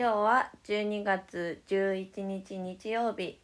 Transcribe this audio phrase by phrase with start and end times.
[0.00, 3.36] 今日は12月11日日曜日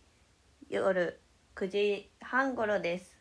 [0.70, 1.18] 夜
[1.56, 3.16] 9時半頃です。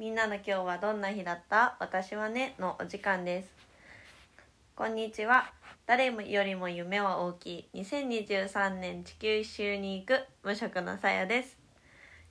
[0.00, 1.76] みんなの今日はどんな日だった？
[1.78, 3.52] 私はねのお時間です。
[4.74, 5.52] こんにちは。
[5.86, 7.68] 誰よりも夢は大きい。
[7.74, 11.56] 2023年地球一周に行く無職のさやです。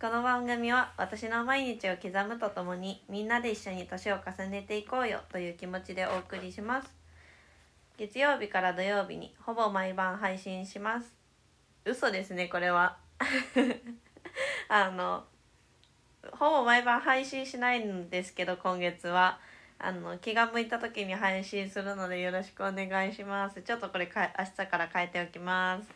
[0.01, 7.00] この番組は私の毎日を刻むとともにみんなで一緒に年を重ねていこうよという気持ちでお送りします。
[8.01, 11.13] 月曜日から土曜日にほぼ毎晩配信します。
[11.85, 12.97] 嘘ですねこれは。
[14.69, 15.23] あの
[16.31, 19.39] ほぼ毎晩配信しないんですけど今月は。
[19.77, 23.61] あの気が向いた時に配信するのでよろしくお願いします。
[23.61, 25.87] ちょっとこれか明日から変えておきます。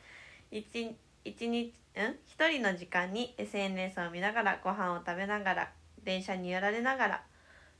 [0.51, 2.15] 一一日ん？
[2.27, 5.71] 一人の時間に SNS を見ながらご飯を食べながら
[6.03, 7.23] 電車に寄られながら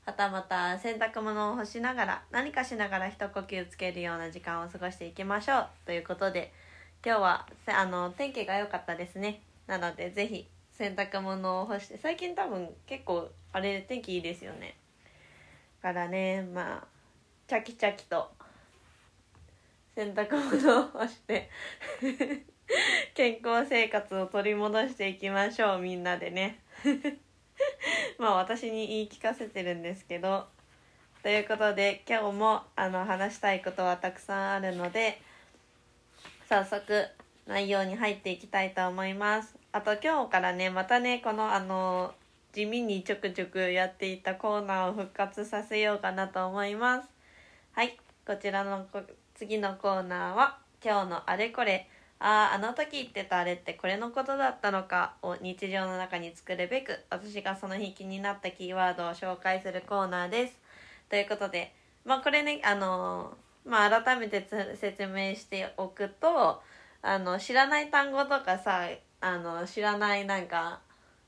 [0.05, 6.54] はたまた洗濯物を干しながら何かしながら一呼吸つけるような時間を過ごしていきましょうということで
[7.04, 9.41] 今日はあの天気が良かったですね。
[9.65, 14.76] なので是非洗濯物を干して最近多分結構あれ天気いいですよね。
[15.82, 16.87] だからねまあ
[17.48, 18.30] チャキチャキと
[19.96, 21.49] 洗濯物を干して
[23.15, 26.60] 健康生活を取り戻していきましょうみんなでね。
[28.18, 30.48] まあ私に言い聞かせてるんですけど
[31.24, 35.20] ということで今日もあの話したいことはたくさんあるので
[36.48, 37.08] 早速
[37.48, 39.56] 内容に入っていきたいと思います。
[39.72, 42.14] あと今日からねまたねこのあの
[42.54, 47.10] 地味にちょくちょくやっていたコーナーを復活させようかなと思います。
[47.74, 48.88] はいこちらの
[49.36, 51.90] 次のコーナーは今日のあれこれ。
[52.20, 60.60] あああの時言ってたあれってこれのことだったのかを日常の中に作るべく私がその日気になったキーワードを紹介するコーナーです。
[61.10, 61.74] ということで
[62.05, 66.62] まあこれねあのまあ改めて説明しておくと
[67.02, 68.88] あの知らない単語とかさ
[69.22, 70.80] あの知らないなんか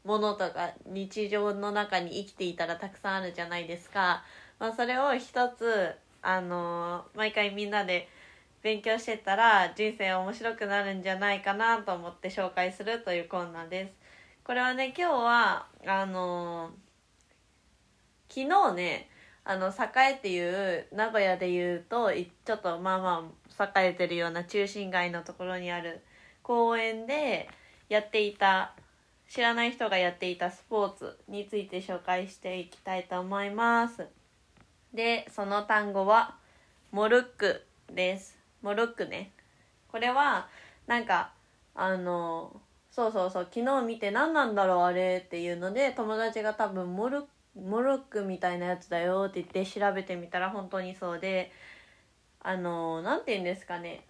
[0.03, 4.23] ものとか日常の中に生きていたらたくさんあるじゃないですか、
[4.58, 8.08] まあ、それを一つあの毎回みんなで
[8.67, 13.94] 勉強してたら人生面白くなるんじゃないかなと思って紹介するというコーナーです。
[14.44, 16.72] これはね今日はあの
[18.28, 19.10] 昨日ね
[19.45, 26.02] あの栄っていう名古屋でいうとちょっとまあまあ栄えてるような中心街のところにある
[26.44, 27.48] 公園で
[27.88, 28.73] やっていた
[29.30, 34.08] 知らない人がやっていたスポーツについて紹介していきたいと思います。
[34.94, 36.36] でその単語は
[36.92, 38.36] モルックです。
[38.61, 39.31] モルックね。
[39.87, 40.47] これは
[40.87, 41.31] なんか
[41.75, 47.23] あのそうそうそう昨日見て何なんだろうあれっていうので友達が多分モル
[47.55, 51.51] モルックみたいなやつだよって言って調べてみたら本当にそうで
[52.39, 54.05] あの何て言うんですかね。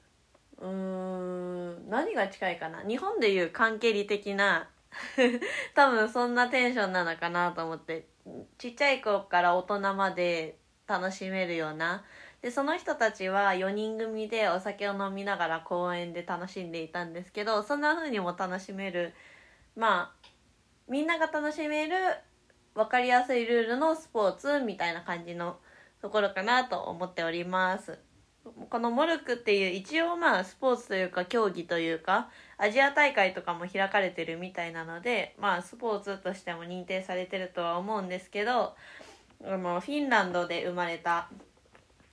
[0.59, 2.83] うーん何が近いかな。
[2.83, 4.69] 日本でいう関係理的な
[5.75, 8.05] 多分そんなテンションなのかなと思って。
[8.57, 12.03] ちっちゃい子から大人まで楽しめるような
[12.41, 19.13] でその人たちは4人組でお酒を飲みながら公園で楽しんでいたんですけどそんな風にも楽しめる
[19.75, 20.29] まあ
[20.87, 21.95] みんなが楽しめる
[22.75, 25.57] 分かりやすいルールのスポーツみたいな感じの
[26.01, 27.97] ところかなと思っております。
[28.69, 38.73] このモルクっていう一応まあスポーツというか競技というかアジア大会とかも開かれてるみたいなのでまあスポーツとしても認定されてるとは思うんですけど
[39.43, 41.29] あのフィンランドで生まれた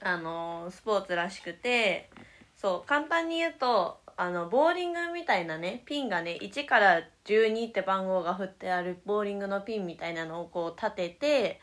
[0.04, 2.10] あのスポーツらしくて
[2.54, 11.60] そう簡単に言うとあのボーリングみたいなねピンがね1から12って番号が振ってあるボーリングのピンみたいなのをこう立てて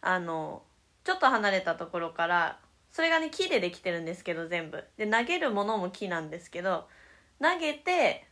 [0.00, 0.62] あの
[1.04, 2.58] ちょっと離れたところから
[2.92, 4.84] それがね木でできてるんですけど全部。
[4.96, 6.86] で投げるものも木なんですけど
[7.42, 8.26] 投げて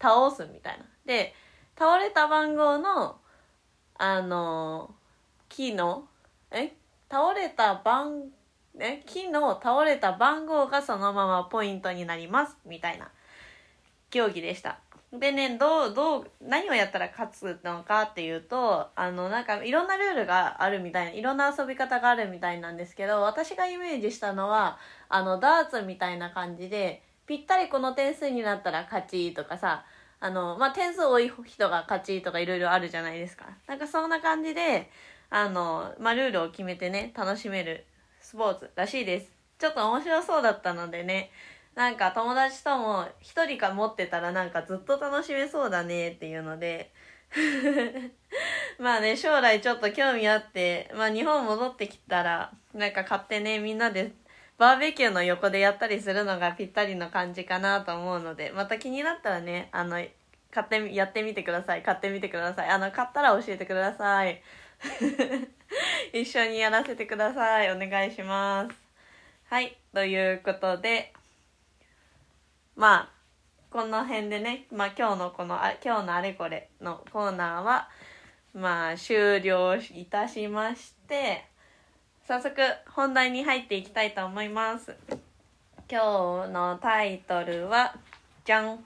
[0.00, 0.84] 倒すみたいな。
[1.04, 1.34] で
[1.76, 3.18] 倒れた番号の
[3.98, 4.94] あの
[5.48, 6.08] 木の
[6.52, 6.72] え？
[7.10, 8.30] 倒れた番
[8.74, 13.10] ね、木の倒れた番号がそのままポイントになりますみたいな
[14.10, 14.78] 競技でした。
[15.12, 24.78] でね、どう、どう、何をやったら勝つのかっていうと、あの、なんかいろんなルールがあるみたいな、いろんな遊び方があるみたいなんですけど、私がイメージしたのは、
[25.08, 29.84] あの、ダーツみたいな感じで、ぴったりこの点数になったら勝ちとかさ、
[30.20, 33.46] あの、まあ、点数多い人が勝ちとかいろいろあるじゃないですか。
[33.66, 34.90] なんかそんな感じで、
[35.30, 37.86] あの、まあ、ルールを決めてね、楽しめる
[38.30, 39.32] スポーツらしいです。
[39.58, 41.32] ちょっと面白そうだったのでね、
[41.74, 46.92] なんか友達とも一人か持ってたらなんかずっと楽しめそうだねっていうので。
[48.78, 54.12] まあね、将来ちょっと興味あって、まあ日本戻ってきたら、なんか買ってね、みんなで
[54.58, 59.96] バーベキューの横でやったりするのがぴったりの感じかなと思うのでまた気になったらねあの
[60.50, 61.82] 買ってやってみてください。
[61.82, 62.68] 買ってみてください。
[62.68, 64.42] あの買ったら教えてください。
[66.12, 67.70] 一緒にやらせてください。
[67.70, 68.76] お願いします。
[69.48, 69.76] はい。
[69.92, 71.12] ということで
[72.76, 73.20] まあ
[73.70, 77.88] この辺でね、まあ、今日のこのあ今日のあれこれのコーナーは
[78.54, 81.44] まあ終了いたしまして
[82.26, 84.96] 早速本題に入っていきたいと思います。
[85.90, 87.96] 今日のタイトルは
[88.44, 88.84] じゃん。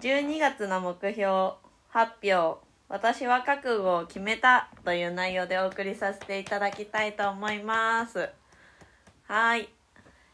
[0.00, 1.52] 12月の目標
[1.88, 2.65] 発表。
[2.88, 8.28] 私は覚悟を決めたという内容でお送りさせていただきたいと思います。
[9.24, 9.68] はい。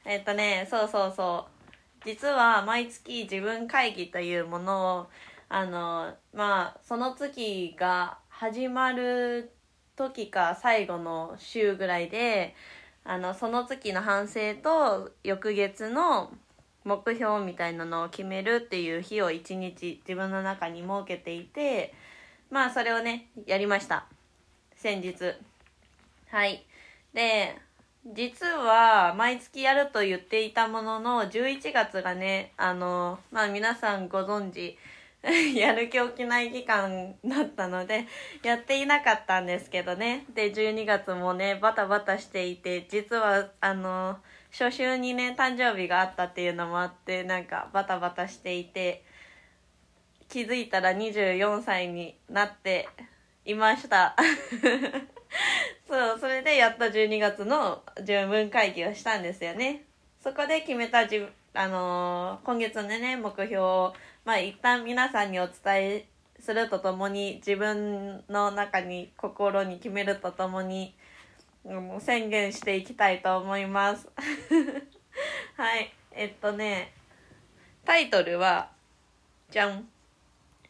[0.04, 2.04] えっとねそうそうそう。
[2.04, 5.06] 実は毎月自分会議というものを
[5.48, 9.50] あのまあその月が始まる
[9.96, 12.54] 時か最後の週ぐらいで
[13.04, 16.30] あのその月の反省と翌月の
[16.84, 21.94] 目標みたいなのを決めるっていう日を一日自分の中に設けていて
[22.52, 24.04] まあそれをねやりました。
[24.76, 25.14] 先日。
[26.30, 26.62] はい。
[27.14, 27.56] で
[28.06, 34.76] 実は毎月やると言っていたものの11月がねあのまあ皆さんご存知
[35.56, 38.06] やる気起きない期間だったので
[38.42, 40.26] やっていなかったんですけどね。
[40.34, 44.18] で12月もねバタバタしていて実はあの
[44.50, 49.04] 初秋にね誕生日があったっていうのもあってなんかバタバタしていて
[50.32, 52.88] 気づいたら24歳になって
[53.44, 54.16] いました。
[55.86, 59.84] そうそれでやっと12月の十分会議をしたんですよね。
[60.22, 63.94] そこで決めたじあのー、今月のね目標を
[64.24, 66.06] まあ一旦皆さんにお伝え
[66.40, 70.96] するとともに自分の中に心に決めるとともに
[71.62, 74.08] もう宣言していきたいと思います。
[75.58, 75.92] はい。
[76.12, 76.94] えっとね
[77.84, 78.70] タイトルは
[79.50, 79.91] じゃん。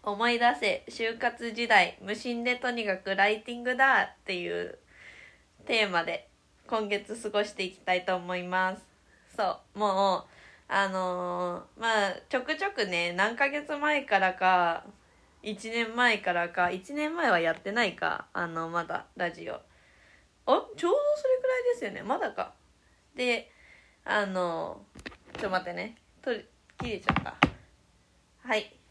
[0.05, 4.79] 思い出せ就活時代無心でとにかくライティングだっていう
[5.65, 6.29] テーマで
[6.67, 8.83] 今月過ごしていきたいと思います。
[9.37, 10.25] そうもう
[10.69, 14.85] あのー、まあちょくちょくね何ヶ月前からか
[15.43, 19.55] 1年前からか1年前はやってないかあのまだラジオ。
[19.55, 19.59] あ
[20.47, 22.53] ちょうどそれくらいですよねまだか。
[23.15, 23.51] で
[24.05, 24.81] あの
[25.35, 26.45] ちょっと待ってね取り
[26.79, 27.37] 切れちゃった。
[28.41, 28.82] はい。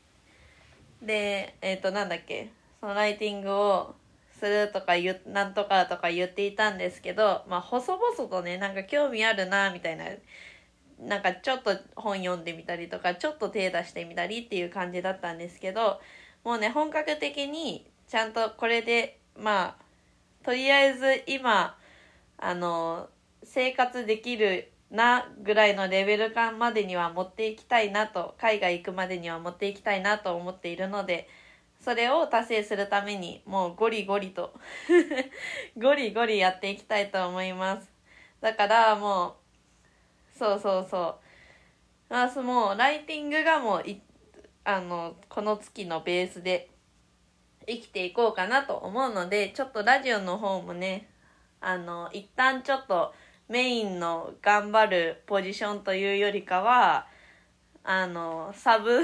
[1.01, 3.95] でえっ、ー、となんだっけそのライティングを
[4.39, 10.05] するとか言なんとかとか言っていたんですけどまあ細々とねなんか興味あるなみたいな
[10.99, 15.99] なんかちょっと本読んでみたりとかちょっと手出してみたりっていう感じだったんですけど
[16.43, 19.75] もうね本格的にちゃんとこれでまあ
[20.43, 21.77] とりあえず今
[22.37, 23.09] あの
[23.43, 31.29] 生活できるなぐらいのレベル感までには持っていきたいなと海外行くまでには持っていきたいなと思っているので
[31.83, 34.53] それを達成するためにもうゴリゴリと
[35.77, 37.89] ゴリゴリやっていきたいと思います。
[38.39, 39.37] だからも
[40.35, 41.19] うそうそうそ
[42.09, 42.13] う。
[42.13, 43.83] まあもうライティングがもう
[44.63, 46.69] あのこの月のベースで
[47.67, 51.09] 生きていこうかなと思うのでちょっとラジオの方もね
[51.61, 53.13] あの一旦ちょっと
[53.51, 57.05] メインの頑張るポジションというよりかは
[57.83, 59.01] あのサブ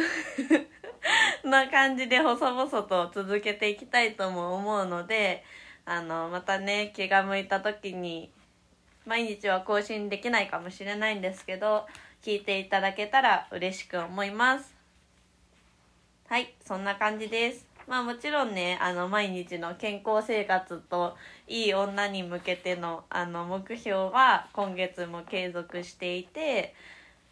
[1.43, 5.43] な感じで細々と続けていきたいとも思うので
[5.85, 8.31] あのまたね気が向いた時に
[9.05, 11.85] 毎日は更新できないかもしれないんですけど
[12.21, 14.73] 聞いていただけたら嬉しく思います。
[16.29, 17.66] はいそんな感じです。
[17.87, 21.15] まあもちろんねあの毎日の健康生活と
[21.47, 26.75] いい女に向けてのあの目標は今月も継続していて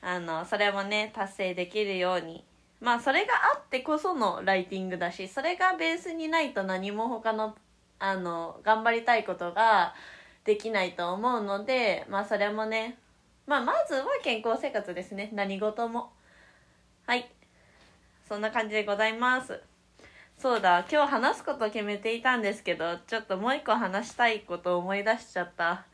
[0.01, 2.43] あのそれもね達成できるように。
[2.81, 7.55] まあそれがあってこそのライティングだしそれがベースにないと何も他の
[7.99, 9.95] あの頑張りたいことが
[10.43, 12.97] できないと思うのでまあそれもね
[13.47, 15.29] まあまずは健康生活ですね。
[15.33, 16.11] 何事も。
[17.05, 17.29] はい。
[18.27, 19.61] そんな感じでございます。
[20.37, 25.85] そうだ今日話すこと決めていたんですけどちょっともう一個話したいこと思い出しちゃった。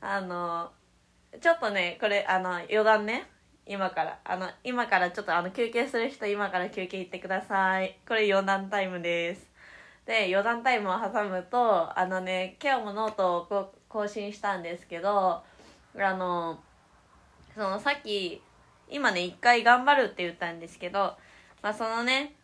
[0.00, 0.72] あの
[1.40, 3.28] ちょっとねこれあの余談ね。
[3.64, 4.18] 今から。
[4.24, 7.98] あの今からちょっとあの休憩する人今から休憩行ってください。
[8.08, 9.52] これ余談タイムです。
[10.06, 15.42] で余談タイムを挟むとあのね今日もノートを更新したんですけど
[15.96, 16.58] あの
[17.54, 18.42] そのさっき
[18.90, 21.16] 今ね一回頑張るって言ったんですけど
[21.62, 22.34] まあそのね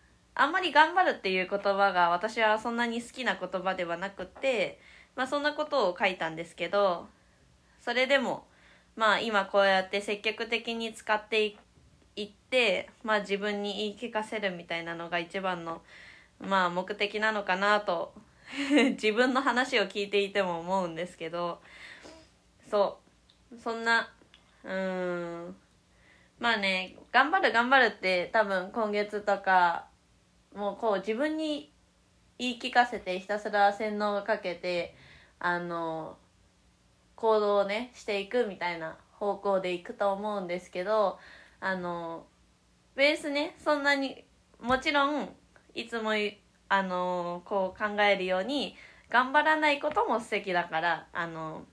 [0.40, 4.78] あんまり頑張るっていう言葉が私はそんなに好きな言葉ではなくて
[5.16, 7.08] まあそんなことを書いたんですけど
[7.84, 8.44] それでも
[8.94, 11.56] まあ今こうやって積極的に使って
[12.14, 15.82] いってまあ自分に言い聞かせるみたいなのが一番の
[16.38, 18.14] まあ目的なのかなと
[18.92, 21.60] 自分の話を聞いていても思うんですけど
[22.70, 23.00] そ
[23.52, 23.58] う。
[23.58, 24.08] そんな
[24.62, 25.56] うーん。
[26.38, 29.87] まあね頑張る頑張るって多分今月とか
[30.54, 31.72] もうこう自分に
[32.38, 34.94] 言い聞かせてひたすら洗脳をかけて
[35.38, 36.16] あの
[37.16, 41.18] 行動をねしていくみたいな方向でいくと思うんですけど
[41.60, 42.26] あの
[42.94, 44.24] ベースねそんなに
[44.60, 45.28] もちろん
[45.74, 46.12] いつも
[46.68, 48.76] あのこう考えるように
[49.10, 51.64] 頑張らないことも素敵だからあの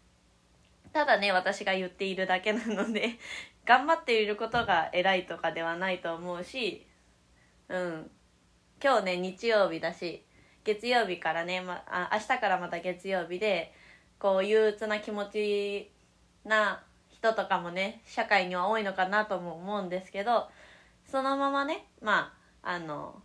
[0.94, 3.20] ただね私が言っているだけなので
[3.66, 6.86] 頑張っていることが偉いとかではないと思うし
[7.70, 8.12] うん。
[8.86, 10.24] 今日ね日曜日だし
[10.64, 13.74] 月曜日からね、まあ明日からまた月曜日で
[14.20, 15.92] こう憂鬱な気持ち
[16.46, 20.50] な人とかもね社会には多いのかなとも思うんですけど
[21.10, 23.16] そのままねまああの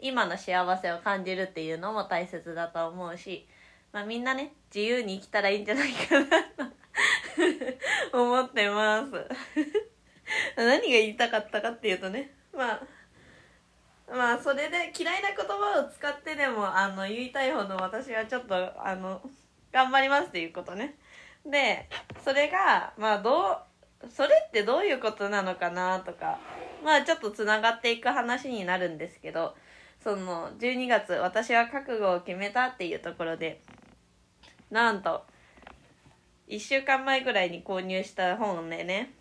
[0.00, 3.46] 今の幸せを感じるっていうのも大切だと思うし、
[3.92, 6.26] まあ、みんなね自由に生きたらいいんじゃないかな
[8.10, 9.12] と 思ってます。
[10.58, 12.95] 何が言いたかったかっていうとねまあ
[14.08, 19.20] まあそれで嫌いな言葉を使ってでもあの言いたいほど私はちょっとあの
[19.72, 20.96] 頑張りますっていうことね。
[21.44, 21.88] で
[22.24, 23.50] それがまあど
[24.02, 26.38] うそれってどういうことなのかなとか
[26.84, 29.54] まあちょっとつながっていく話になるんですけど
[30.02, 33.60] その12月私は覚悟を決めたっていうところで
[34.70, 35.24] なんと
[36.48, 39.12] 1週間前ぐらいに購入した本でね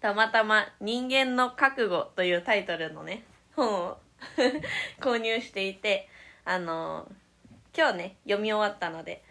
[0.00, 3.24] たまたま「人間の覚悟」というタイトルのね
[3.56, 3.98] 本を
[5.00, 6.08] 購入していて
[6.44, 7.10] あの
[7.76, 9.22] 今日ね読み終わったので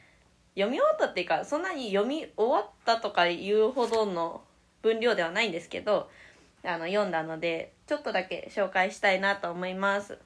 [0.55, 4.41] 読み終わったっていうかそんなに読み終わったとかいうほどの
[4.81, 6.09] 分量ではないんですけど
[6.63, 10.17] あの読んだのでちょっとだけ紹介したいなと思います。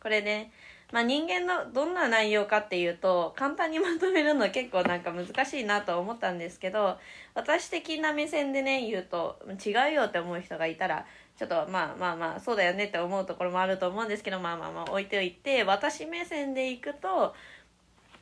[0.00, 0.52] これね、
[0.92, 6.96] まあ、人間のどんな内容かっていうと簡単にまとめるの結構なんか難しいなと思ったんですけど
[7.34, 17.34] 私的な目線でね言うと違うよって思う人がいたらちょっとまあまあまあそうだよねって思うところもあると思うんですけどまあまあまあ置いておいて私目線でいくと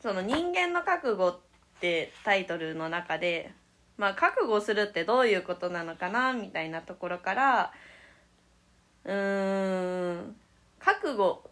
[0.02, 1.38] その人間の覚悟っ
[1.80, 3.52] てタイトルの中で
[3.97, 7.73] まあ覚悟するってどういうことなのかなみたいなところから
[9.04, 10.37] うーん
[10.80, 11.50] 覚悟っ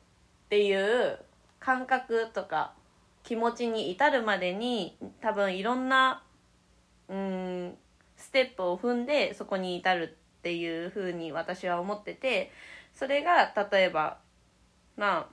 [0.48, 1.18] ていう
[1.60, 2.72] 感覚とか
[3.22, 6.22] 気持ちに至るまでに多分いろんな
[7.08, 7.74] うん
[8.16, 12.50] ステップを踏んでそこに至るっていうふうに私は思ってて
[12.92, 14.18] それが例えば
[14.96, 15.26] まあ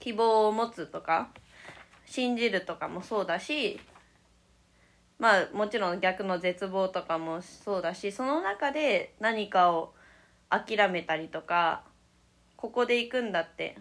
[0.00, 1.28] 希望を持つとか
[2.06, 3.78] 信じるとかもそうだし
[5.18, 9.92] まあもちろん逆の絶望とかもそうだしその中で何かを
[10.48, 11.82] 諦めたりとか
[12.56, 13.76] ここで行くんだって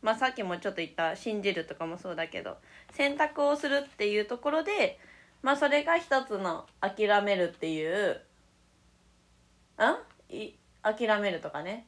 [0.00, 2.56] まあ、さっきもちょっと言った信じるとかもそうだけど
[2.90, 4.98] 選択をするっていうところで、
[5.42, 8.20] まあ、それが一つの諦めるっていう
[9.78, 10.34] ん？
[10.34, 11.86] い諦めるとかね。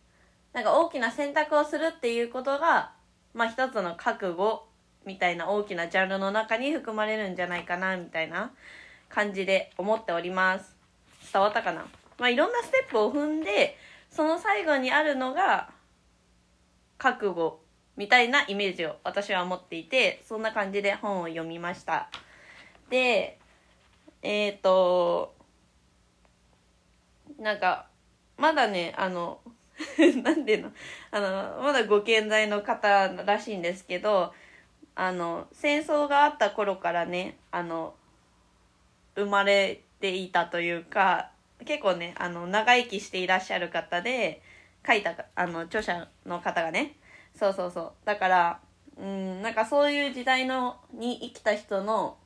[0.53, 2.93] なんか大きな選択をするっていうことが、
[3.35, 4.67] まあ、一つの覚悟
[5.05, 8.53] みたいな大きなジャンルの中に含まれるんじゃないかなみたいな
[9.09, 10.76] 感じで思っております。
[11.33, 11.87] 伝わったかな？
[12.19, 13.76] まあいろんなステップを踏んで
[14.11, 15.71] その最後にあるのが
[16.99, 17.61] 覚悟
[17.97, 22.09] みたいなイメージを私は持っていてそんな感じで本を読みました。
[22.88, 23.38] で
[24.23, 25.35] えっ、ー、と
[27.38, 27.87] なんか
[28.37, 29.41] まだねあの
[30.23, 30.71] なんでの
[31.11, 34.33] あのまだご健在の方らしいんですけど
[34.95, 37.95] あの戦争があった頃からねあの
[39.17, 41.31] 生まれていたというか
[41.64, 44.43] 結構ねあの長生きしていらっしゃる方で
[44.87, 46.97] 書いたあの著者の方がね
[47.35, 47.93] そうそうそう。
[48.05, 48.61] だから
[48.97, 52.17] うんなんかそういう時代のに生きた人の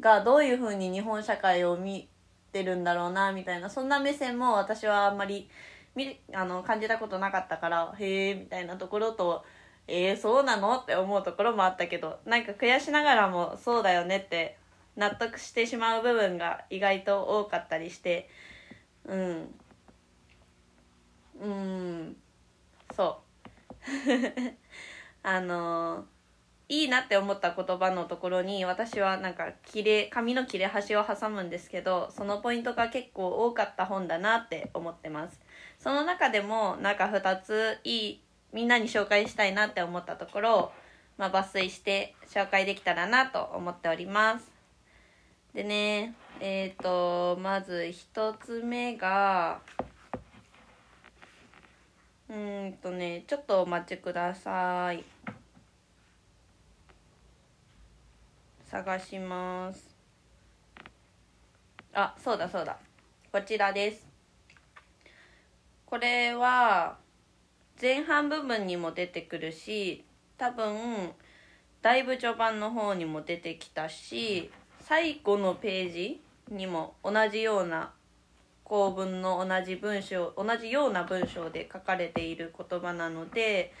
[0.00, 2.08] がどういうふうに日本社会を見
[2.52, 3.70] てるんだろうなみたいな。
[3.70, 5.48] そんな目線も私はあんまり
[5.94, 9.44] 見あの感じたことなかったからへえみたいなところと
[9.88, 10.78] えー、そうなの？
[10.78, 14.56] って思うところもあったけどなんか悔しながらもそうだよねって
[14.96, 18.28] 納得してしまう部分が意外と多かったりして
[19.04, 19.54] うん。
[21.40, 22.16] うん。
[22.94, 23.32] そう。
[25.24, 26.06] あの
[26.72, 35.38] いいなって思った言葉のところに私はなんか切れ紙の切れ端を挟むんですけどそのポイントが結構多かった本だなって思ってます。
[35.78, 38.20] その中でもなんか2ついい
[38.54, 40.72] みんなに紹介したいなって思ったところを、
[41.18, 44.50] まあ、抜粋して紹介できたらなと思っております。
[45.52, 49.60] でねえっ、ー、とまず一つ目が
[52.30, 55.04] うんとねちょっとお待ちください。
[58.72, 59.94] 探します。
[61.92, 62.78] あそうだそうだ。
[63.30, 64.08] こちらです。
[65.84, 66.96] これは
[67.78, 70.06] 前半部分にも出てくるし
[70.38, 71.10] 多分
[71.82, 74.50] だいぶ序盤の方にも出てきたし
[74.80, 77.92] 最後のページにも同じような
[78.64, 83.74] 構文の同じ文章同じような文章で書かれている言葉なので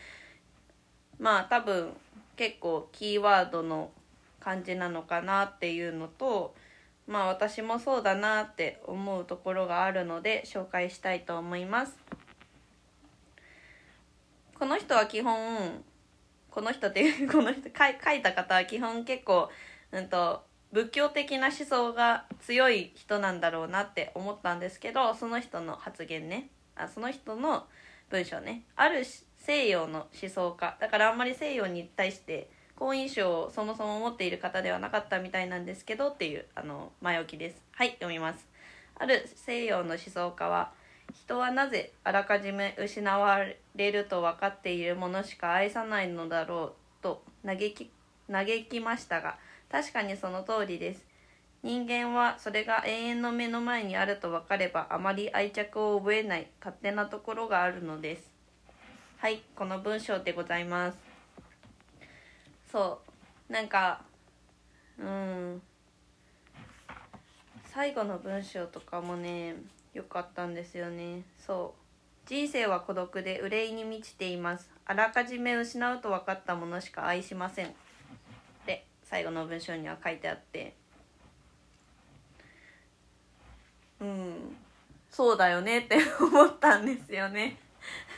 [1.18, 1.94] まあ多分
[2.36, 3.90] 結構キーワードの
[4.42, 6.54] 感じなのかなっていうのと
[7.06, 11.96] まあ私もそうだなって思うところがあるので紹介したいと思います。
[14.58, 15.82] この人は基本
[16.50, 19.50] この人っていう この人書いた方は基本結構、
[19.90, 26.48] うんと、仏教的な思想が強い人なんだろうなって思ったんですけどその人の発言ね。
[26.76, 27.66] あその人の
[28.08, 28.62] 文章ね。
[28.76, 29.04] ある
[29.38, 30.76] 西洋の思想家。
[30.78, 32.48] だからあんまり西洋に対して
[32.82, 37.62] 好印象をそもそも持っている方ではなかったみたいなんですけどっていうあの前置きです。
[37.70, 37.90] はい。
[37.90, 38.44] 読みます。
[38.96, 40.72] ある西洋の思想家は
[41.14, 43.38] 人はなぜあらかじめ失わ
[43.76, 47.90] れると分かっているものしか愛さないのだろうと嘆き
[48.28, 49.38] 嘆きましたが
[49.70, 51.06] 確かにその通りです。
[51.62, 58.28] 人間はそれが永遠の目の前にあると分かればあまり愛着を覚えない勝手なところがあるのです。
[59.18, 61.11] はいこの文章でございます。
[62.72, 63.00] そ
[63.50, 63.52] う。
[63.52, 64.00] なんか
[64.98, 65.60] うん。
[67.66, 69.56] 最後の文章とかもね
[69.92, 71.22] 良かったんですよね。
[71.38, 72.28] そう。
[72.28, 74.70] 人生は孤独で憂いに満ちています。
[74.86, 77.74] あらかじめ失うと分かったものしか愛しません。
[78.64, 80.74] で最後の文章には書いてあって。
[84.00, 84.56] うん。
[85.10, 87.58] そうだよねって思ったんですよね。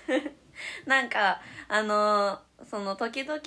[0.87, 3.41] なんかあのその時々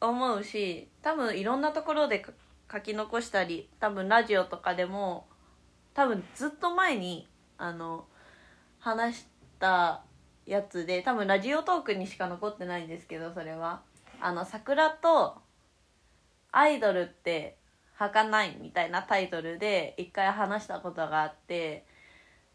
[0.00, 2.24] 思うし多分いろんなところで
[2.72, 5.26] 書き残したり多分ラジオとかでも
[5.92, 8.06] 多分ずっと前にあの
[8.78, 9.26] 話し
[9.60, 10.02] た
[10.46, 13.82] やつで多分ラジオトークにしか残ってないんですけどそれは。
[14.20, 15.36] あの桜と
[16.50, 17.56] アイドルって
[17.98, 21.84] 儚ないみたいなタイトルで一回話したことがあって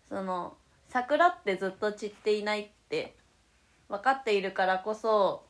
[0.09, 3.15] その桜ってずっと散っていないって
[3.87, 5.43] 分かっているからこそ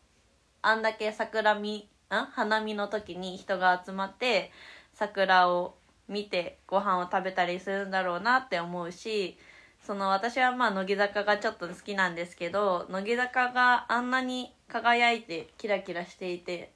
[0.61, 4.51] あんだけ桜見ん花見の時に人が集まって
[4.93, 5.75] 桜を
[6.07, 9.37] 見てご飯を食べたりするんだろうなって思うし
[9.85, 16.71] その私はまあ乃木坂がちょっと好きなんですけど乃木坂があんなに輝いてキラキラしていて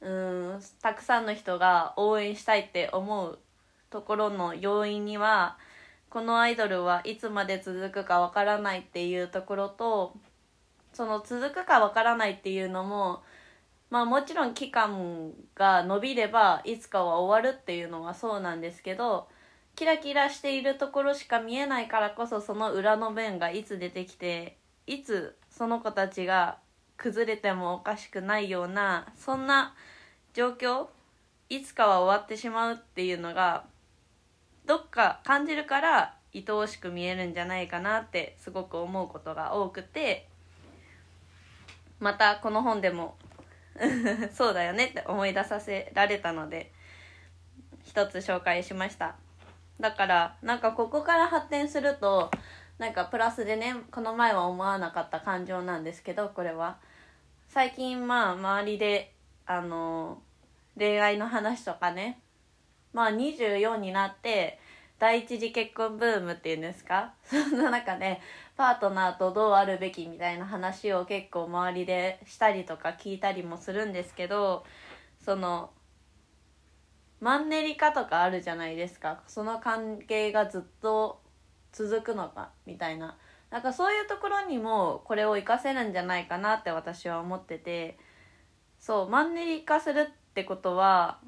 [0.00, 3.38] うんたくさんの人が応援したいって思う
[3.90, 5.56] ところの要因には
[6.10, 10.14] このアイドルはいつまで続くかわからないっていうところと
[10.92, 13.22] その続くかわからないっていうのも
[13.90, 19.28] まあもちろん期間が延びればいつかは終わるっていうのはそうなんですけど
[19.74, 26.58] キラキラしているところしか見えないからこそその裏の面がいつ出てきていつその子たちが
[26.96, 29.74] 崩れてもおかしくないようなそんな
[30.34, 30.86] 状況
[31.48, 33.64] いつかは終わってしまうっていうのが
[34.66, 40.28] どっか感じるから愛おしく見えるんじゃないかなってすごく思うことが多くて
[42.02, 43.16] またこの本でも
[44.34, 46.72] そうだよねって思い出させられたので
[47.84, 49.14] 一つ紹介しました。
[49.80, 52.30] だからなんかここから発展すると
[52.78, 56.78] なんかプラスでねこの前は思わなかった感情なんですけどこれは。
[57.48, 59.12] 最近まあ周りで
[59.46, 60.20] あの
[60.76, 62.20] 恋愛の話とかね。
[62.92, 64.58] まあ24になって
[64.98, 67.14] 第一次結婚ブームっていうんですか？
[67.24, 68.20] そんな中で
[68.56, 74.64] パートナーとどうあるべきみたいな話を結構周りでしたりとか聞いたりもするんですけど
[75.24, 75.70] その
[77.20, 79.22] マンネリ化とかあるじゃないですか。
[79.28, 81.20] その関係がずっと
[81.70, 83.16] 続くのかみたいな。
[83.48, 87.96] なんかそういうところにもこれを活かせるんじゃないかなって私は思ってて。
[88.82, 91.18] そうマンネリ化するってことは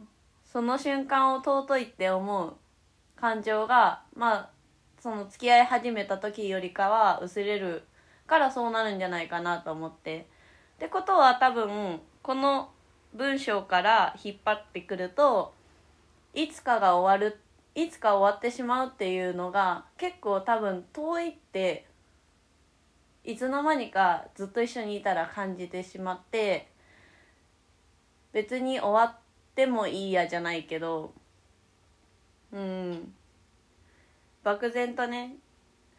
[0.42, 2.56] その瞬間を尊いって思う
[3.14, 4.50] 感情がまあ
[5.04, 7.82] その付き合い始めた時よりかは薄れる
[8.26, 10.20] からそうなるんじゃないかなと思って。
[10.76, 12.70] ってことは多分この
[13.12, 15.52] 文章から引っ張ってくると
[16.32, 17.38] いつかが終わる
[17.74, 21.84] いつか終わってしまうっていうのが結構多分遠いって
[23.24, 26.70] いつの間にかずっと一緒にいたら感じてしまって
[28.32, 29.20] 別に終わっ
[29.54, 31.12] てもいいやじゃないけど
[32.52, 33.12] うん
[34.44, 35.36] 漠然とね。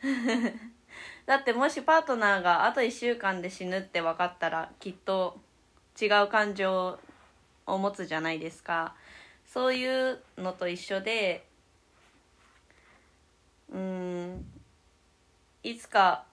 [1.25, 5.39] だってもしパートナーがあと1週間で死ぬって分かったらきっと
[5.99, 6.99] 違う感情
[7.65, 8.95] を持つじゃないですか。
[9.45, 11.47] そういうのと一緒で
[13.71, 14.45] うん
[15.63, 16.25] いつか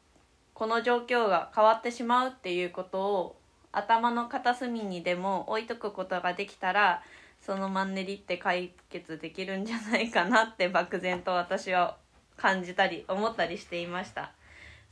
[0.54, 3.36] この状況が変わってしまうっていうことを
[3.72, 7.02] 頭の片隅にでも置いとくことができたら
[7.40, 11.96] そのマンネリって解決できるんじゃないかなって漠然と私は
[12.42, 14.32] 感じたり思ったりしていました。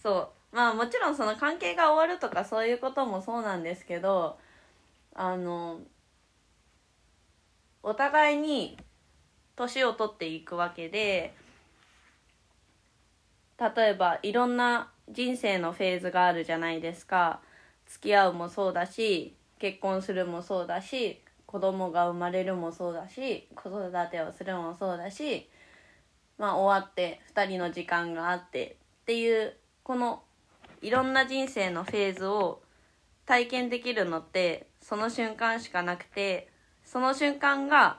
[0.01, 0.57] そう。
[0.57, 4.39] まあもちろんその関係が終わるとかそういうこともそうなんですけど
[5.15, 5.81] あの
[7.83, 8.77] お互いに
[9.57, 11.35] 年を取っていくわけで
[13.59, 17.41] 例えばいろんな人生のフェーズがあるじゃないですか。
[17.87, 25.49] 付き合うもそうだし結婚するもそうだし子供が生まれるもそうだし子育てをするもそうだし
[26.41, 30.23] まあ終わって2人の時間があってっていうこの
[30.81, 32.63] いろんな人生のフェーズを
[33.27, 36.49] 体験できるのってその瞬間しかなくて
[36.83, 37.99] その瞬間が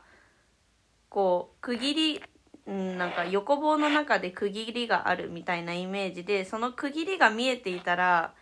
[1.09, 2.23] こう区切り
[2.65, 8.33] うんなんか横棒の中で区切りがあるみたいなイメージでその区切りが見えていたら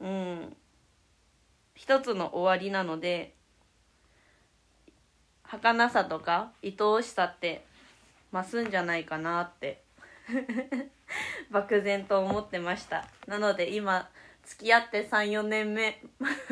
[0.00, 0.56] うん
[1.74, 3.34] 一つの終わりなので
[5.44, 7.69] 儚さとか愛おしさって
[8.32, 9.82] 増すんじゃないかなって。
[11.50, 13.06] 漠然と思ってました。
[13.26, 14.08] なので今
[14.44, 16.00] 付き合って34年目。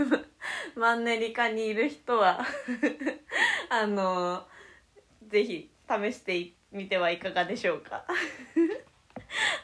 [0.74, 2.44] マンネリ化にいる人は
[3.68, 4.46] あの
[5.26, 8.04] ぜひ試してみてはいかがでしょうか。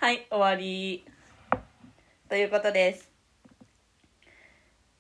[0.00, 1.04] はい終わり。
[2.28, 3.10] ということです。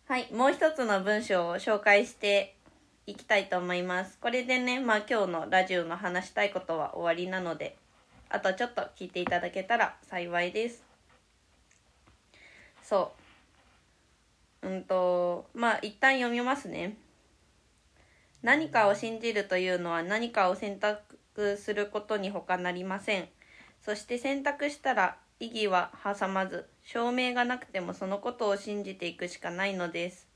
[0.06, 2.53] はいもう一つの文章を紹介して
[3.06, 4.18] いきたいと思います。
[4.18, 7.76] これでねまあ今日のラジオの話したいことは終わりなので
[8.30, 10.82] あとちょっと聞いていただけたら幸いです。
[12.82, 13.12] そ
[14.62, 14.68] う。
[14.68, 16.96] うんとまあ一旦読みますね。
[18.42, 23.28] 何かを信じるというのは何かを選択することに他なりません。
[23.80, 30.33] そして選択したら意義は挟まず証明がなくてもそのことを信じていくしかないのです。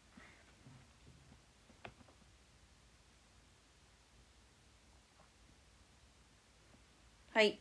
[7.38, 7.61] はい。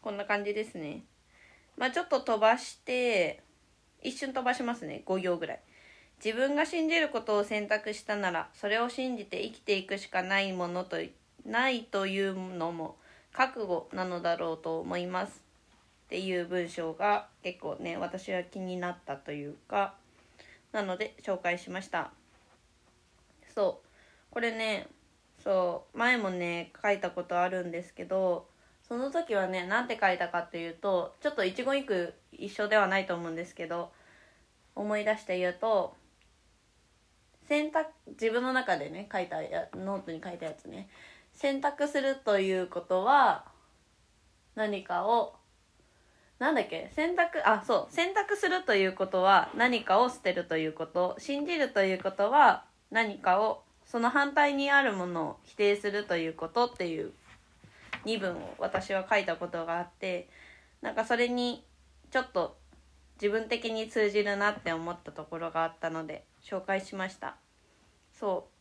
[0.00, 1.02] こんな感じですね。
[1.76, 3.42] まあちょっと飛ばして
[4.02, 5.02] 一瞬飛ばしますね。
[5.04, 5.60] 5行ぐらい。
[6.24, 10.96] 自分が信じることを選択したならそれを信じて生きていくしかないものと
[11.44, 12.96] ないというのも
[13.34, 15.42] 覚悟なのだろうと思います。
[16.06, 19.92] っていう文章が結構ね私は気になったというか
[20.72, 22.12] なので紹介しました。
[23.54, 24.32] そう。
[24.32, 24.86] これね
[25.44, 28.50] そう前もね書いたことあるんですけど
[28.92, 33.90] その時はね何て書いたかっていうとちょっと一言一句一緒ではないと思うんですけど
[34.74, 35.96] 思い出して言うと
[37.48, 40.90] 選択自分の中でね書いたやノートに書いたやつね
[41.32, 43.46] 選択するということは
[44.56, 45.36] 何かを
[46.38, 57.12] なんだっけ選択あそう選択するということは何かを捨てるということ信じるということは何かをその反対にあるものを否定するということっていう
[58.04, 60.28] 2文を私は書いたことがあって
[60.80, 61.64] なんかそれに
[62.10, 62.56] ちょっと
[63.20, 67.36] 自分的に通じるなって思ったところがあったので紹介しました。
[68.12, 68.52] そう。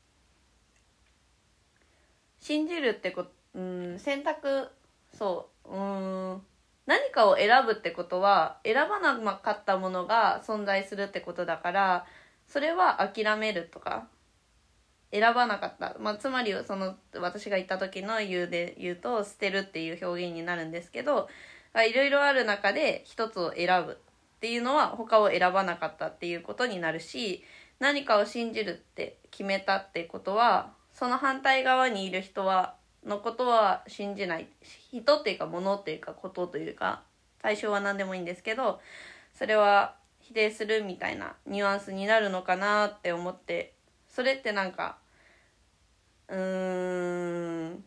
[2.43, 3.25] 信じるってこ
[3.55, 4.69] うん選択。
[5.13, 5.75] そう。
[5.75, 6.41] うん。
[6.85, 12.05] 何かを選ぶってことは選ばなかったものが存在するってことだから
[12.47, 14.07] それは諦めるとか
[15.11, 21.27] 選ばなかった、まあ、つまりその私が言った時の言うで言うと捨てるっていう表現になるんですけど
[21.75, 23.93] いろいろある中で一つを選ぶ。
[23.93, 27.43] っていうのは他を選ばなかったっていうことになるし
[27.79, 32.73] 何かを信じるって決めたってことはその反対側にいる人は
[33.05, 34.47] のことは信じない。
[34.91, 37.03] 人っていうか物っていうかことというか
[37.39, 38.79] 対象は何でもいいんですけど
[39.31, 43.73] それは否定するみたいなニュアンスになるのかなって思って
[44.09, 44.97] それってなんか
[46.31, 47.83] うーん。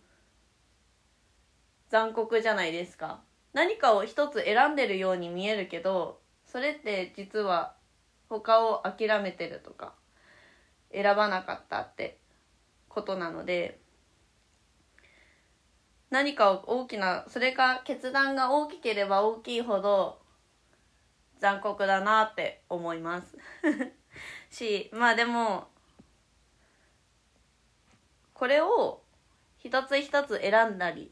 [1.90, 3.22] 残酷じゃないですか。
[3.54, 7.76] 何かを一つ選んでるように見えるけどそれって実は
[8.28, 9.94] 他を諦めてるとか
[10.92, 12.18] 選ばなかったって
[12.88, 13.78] ことなので
[16.10, 20.18] 何か大きなそれが決断が大きければ大きいほど
[21.40, 23.36] 残酷だなって思います。
[24.50, 25.68] しまあでも
[28.34, 29.00] これを
[29.58, 31.10] 一つ一つ選んだり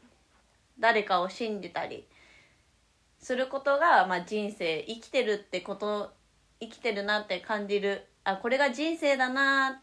[0.79, 2.05] 誰かを信じたり
[3.19, 6.13] することが、まあ、人生生きてるってこと
[6.59, 8.05] 生きてるなって感じる。
[8.25, 9.73] あこれが人生だなっ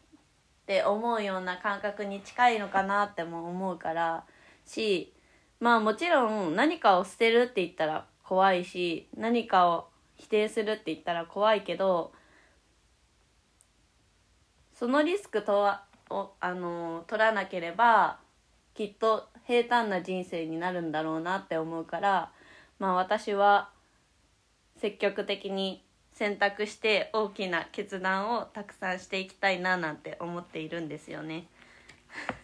[0.66, 4.24] て思うような感覚に近いのかなっても思うから
[4.64, 5.12] し
[5.59, 12.12] まあもちろん何かを捨てるって言ったら怖いし何かを否定するって言ったら怖いけど
[14.72, 18.18] そのリスクとはを、あの取らなければ
[18.74, 22.30] きっと平坦な人生になるんだろうなって思うから
[22.78, 23.70] まあ私は
[24.80, 31.46] 積極的に選択して大きな決断をたくさんしていきたいななんて思っているんですよね。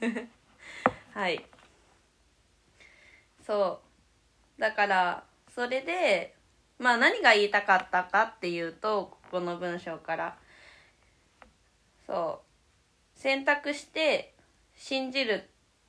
[1.12, 1.44] はい。
[3.46, 3.80] そ
[4.58, 4.60] う。
[4.60, 5.24] だから
[5.54, 6.34] それで
[6.78, 10.38] まあ何が言いたかったかっていうとこの文章から。
[12.06, 12.45] そう。
[13.16, 14.34] 選択して
[14.76, 15.32] 信じる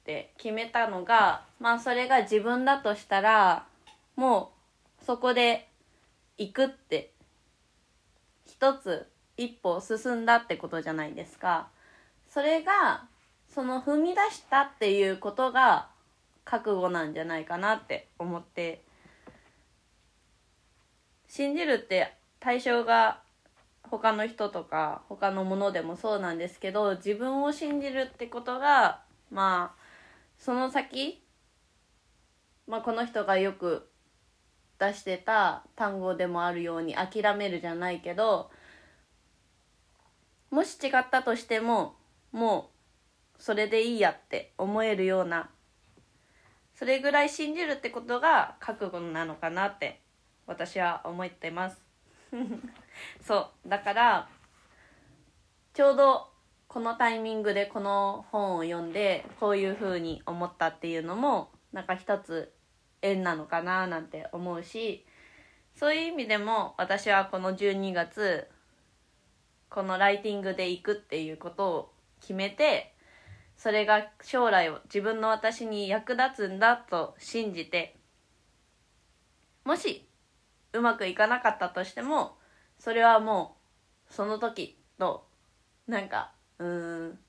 [0.01, 3.65] って決めたのがまあそれが自分だとしたら
[4.15, 4.51] も
[5.01, 5.67] うそこで
[6.37, 7.11] 行くって
[8.45, 11.67] 一つ一歩進んだってことじゃないですか。
[12.27, 13.05] それが
[13.53, 15.87] その踏み出したっていうことが
[16.43, 18.83] 覚悟なんじゃないかなって思って
[21.27, 23.19] 信じるって対象が
[23.89, 29.81] 他の人とか他のものでもそうなんですけど自分を信じるってことがまあ
[30.37, 31.23] その先、
[32.67, 33.89] まあ、この人がよく
[34.79, 38.51] 出してた単語でもあるように諦めるじゃないけど
[40.51, 41.95] もし違ったとしても
[42.31, 42.69] も
[43.39, 45.49] うそれでいいやって思えるような
[46.75, 50.01] それぐらい信じるってことが覚悟なのかなって
[50.45, 51.86] 私は思ってます。
[53.21, 54.29] そうだから
[55.73, 56.29] ちょうど
[56.67, 62.53] このタイミングでこの本を読んでこういうふうに思ったっていうのもなんか一つ
[63.01, 65.05] 縁なのかななんて思うし
[65.75, 68.47] そういう意味でも私はこの12月
[69.69, 72.93] このライティングで行くっていうことを決めて
[73.57, 77.97] それが将来自分の私に役立つんだと信じて
[79.63, 80.06] もし
[80.73, 82.37] うまくいかなかったとしても
[82.79, 83.57] それはも
[84.09, 85.23] うその時の
[85.87, 87.19] なんかうん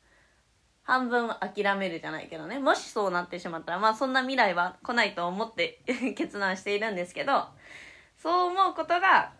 [0.82, 2.58] 半分諦めるじゃないけどね。
[2.58, 5.82] もしそうなってしまったらまあそんな未来は来ないと思って
[6.16, 7.46] 決断しているんですけど
[8.16, 9.32] そう思うことが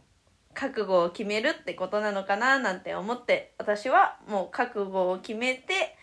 [0.53, 5.97] 覚悟を決めるってことなのかななんて思って私はもう覚悟を決めて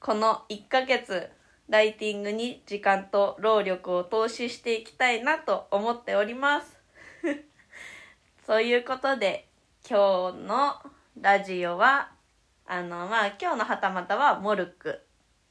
[0.00, 1.30] この1ヶ月
[1.68, 6.77] ライティングに時間と労力を投資していきたいなと思っております。
[8.46, 9.48] そういうことで
[9.88, 10.80] 今日の
[11.20, 12.10] ラジオは
[12.66, 15.00] あのまあ今日のはたまたはモルック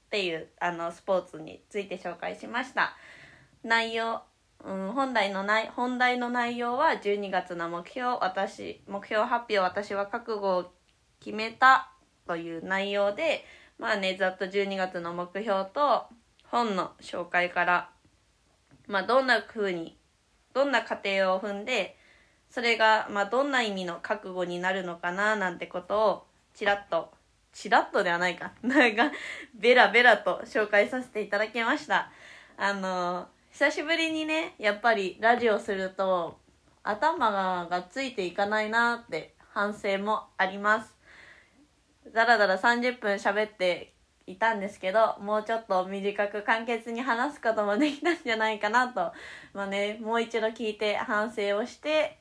[0.08, 2.96] っていうあのスポーツについて紹介しました。
[3.64, 4.22] 内容、
[4.64, 10.72] うん、本題の内本題の内容は12月の目標私目標発表私は覚悟を
[11.20, 11.92] 決めた
[12.28, 13.44] という内容で
[13.78, 16.06] まあねざっと12月の目標と
[16.44, 17.90] 本の紹介から
[18.88, 19.97] まあどんな風に
[20.58, 21.96] どんな過程を踏んで
[22.50, 26.24] それがまあどんな意味の覚悟になるのかななんてことを
[26.56, 27.12] ちらっと
[27.54, 28.54] ちらっとではないか。
[28.64, 29.12] なんか
[29.54, 32.10] ベラベラと紹介させていただきました。
[32.58, 36.40] あの久しぶりにねやっぱりラジオすると
[36.82, 40.98] 頭がついていかないなって反省もあります。
[42.12, 43.94] だらだら30分喋って
[44.28, 49.14] いたんですけどもうちょっと短く簡潔に話すこともできたんじゃないかなと。
[49.54, 52.20] まあねもう一度聞いて反省をして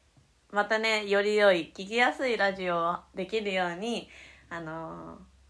[0.52, 4.08] またねより良い聞きやすいラジオをできるように
[4.48, 4.70] あのー、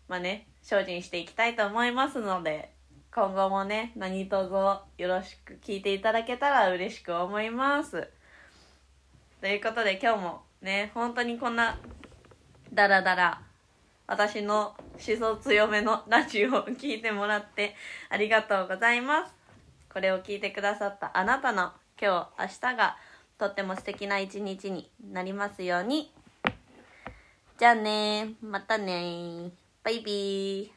[0.09, 2.73] まあね精進していきたいと思いますので
[3.15, 8.09] 今後もね何卒よろしく聞いていただけたら嬉しく思います。
[9.43, 11.79] ということで今日もね本当にこんな
[12.73, 13.46] ダラダラ
[14.07, 17.75] 私の思想強めのラジオを聞いてもらって
[18.09, 19.35] ありがとうございます。
[19.93, 22.97] これを聞いてくださったあなたの今日、明日が
[23.39, 26.13] とっても素敵な一日になりますように。
[27.59, 29.51] じゃあねまたね
[29.83, 30.76] バイビー。